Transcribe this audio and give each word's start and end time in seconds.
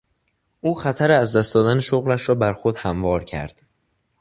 او 0.61 0.75
خطر 0.75 1.11
از 1.11 1.35
دست 1.35 1.53
دادن 1.53 1.79
شغلش 1.79 2.29
را 2.29 2.35
بر 2.35 2.53
خود 2.53 2.75
هموار 2.77 3.23
کرد. 3.23 3.61